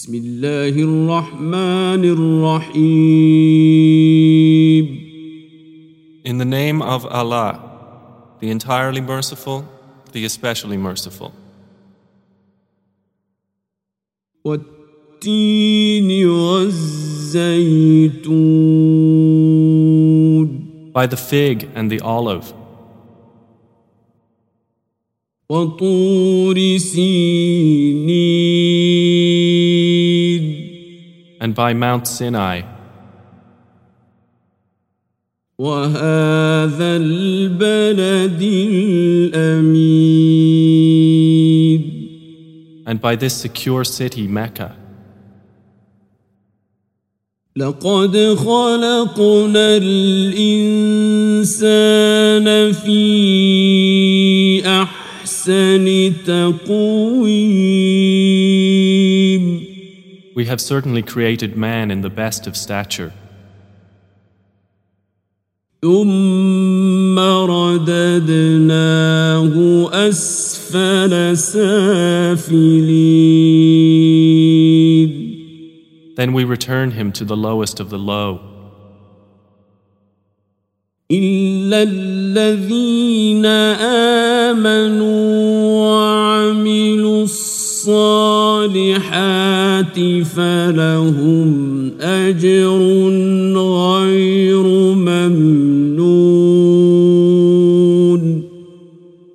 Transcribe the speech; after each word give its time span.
بسم 0.00 0.15
الله 0.15 0.69
الرحمن 0.69 2.03
الرحيم 2.05 3.41
In 6.23 6.37
the 6.37 6.45
name 6.45 6.81
of 6.83 7.05
Allah, 7.07 7.59
the 8.39 8.49
entirely 8.51 9.01
merciful, 9.01 9.65
the 10.13 10.23
especially 10.25 10.77
merciful. 10.77 11.31
والتين 14.45 16.25
والزيتون 16.25 17.01
By 20.93 21.05
the 21.07 21.17
fig 21.17 21.69
and 21.75 21.89
the 21.91 21.99
olive, 22.01 22.53
وطور 25.49 26.77
سينين 26.77 27.99
and 31.40 31.54
by 31.54 31.74
Mount 31.74 32.06
Sinai, 32.06 32.62
وهذا 35.58 36.96
البلد 36.96 38.42
الأمين 38.42 40.06
and 42.86 43.00
by 43.00 43.16
this 43.16 43.34
secure 43.34 43.84
city, 43.84 44.28
Mecca. 44.28 44.76
لقد 47.56 48.16
خلقنا 48.36 49.76
الإنسان 49.76 51.46
في 52.72 54.62
أحسن 54.66 56.12
تقويم 56.26 57.76
We 60.34 60.44
have 60.46 60.60
certainly 60.60 61.02
created 61.02 61.56
man 61.56 61.90
in 61.90 62.00
the 62.02 62.10
best 62.10 62.46
of 62.46 62.56
stature, 62.56 63.12
ثم 65.82 67.18
رددناه 67.50 68.74
أسفل 70.08 71.36
سافلين 71.38 72.96
then 76.16 76.32
we 76.32 76.44
return 76.44 76.92
him 76.92 77.12
to 77.12 77.24
the 77.26 77.36
lowest 77.36 77.78
of 77.78 77.90
the 77.90 77.98
low, 77.98 78.40
إلا 81.10 81.82
الذين 81.82 83.46
آمنوا 84.56 85.30
وعملوا 85.82 87.22
الصالحات 87.22 87.69
فلهم 90.23 91.91
أجر 92.01 92.79
غير 93.55 94.63
ممنون 94.95 96.61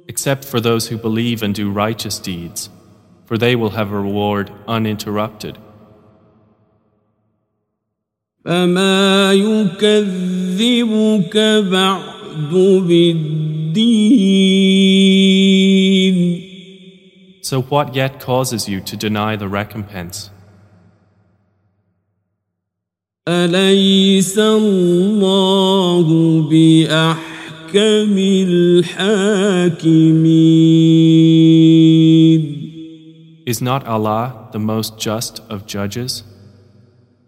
except 0.08 0.44
for 0.44 0.60
those 0.60 0.88
who 0.88 0.96
believe 0.96 1.42
and 1.42 1.54
do 1.54 1.70
righteous 1.70 2.18
deeds, 2.18 2.70
for 3.26 3.36
they 3.36 3.54
will 3.54 3.72
have 3.78 3.92
a 3.92 4.00
reward 4.00 4.50
uninterrupted. 4.66 5.58
فما 8.44 9.32
يكذبك 9.32 11.36
بعد 11.70 12.52
بالدين 12.88 14.56
So, 17.45 17.61
what 17.63 17.95
yet 17.95 18.19
causes 18.19 18.69
you 18.69 18.81
to 18.81 18.95
deny 18.95 19.35
the 19.35 19.47
recompense? 19.47 20.29
أليس 23.27 24.39
الله 24.39 26.07
بأحكم 26.49 28.17
الحاكمين 28.17 29.81
Is 33.45 33.61
not 33.61 33.85
Allah 33.85 34.49
the 34.51 34.59
most 34.59 34.97
just 34.97 35.39
of 35.49 35.65
judges? 35.65 36.23